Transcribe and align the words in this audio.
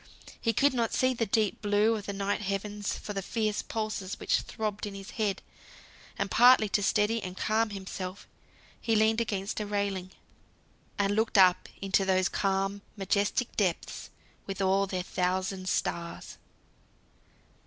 He 0.41 0.51
could 0.51 0.73
not 0.73 0.95
see 0.95 1.13
the 1.13 1.27
deep 1.27 1.61
blue 1.61 1.93
of 1.95 2.07
the 2.07 2.11
night 2.13 2.41
heavens 2.41 2.97
for 2.97 3.13
the 3.13 3.21
fierce 3.21 3.61
pulses 3.61 4.19
which 4.19 4.41
throbbed 4.41 4.87
in 4.87 4.95
his 4.95 5.11
head. 5.11 5.43
And 6.17 6.31
partly 6.31 6.67
to 6.69 6.81
steady 6.81 7.21
and 7.21 7.37
calm 7.37 7.69
himself, 7.69 8.27
he 8.81 8.95
leaned 8.95 9.21
against 9.21 9.59
a 9.59 9.65
railing, 9.67 10.09
and 10.97 11.15
looked 11.15 11.37
up 11.37 11.69
into 11.83 12.03
those 12.03 12.29
calm 12.29 12.81
majestic 12.97 13.55
depths 13.55 14.09
with 14.47 14.59
all 14.59 14.87
their 14.87 15.03
thousand 15.03 15.69
stars. 15.69 16.39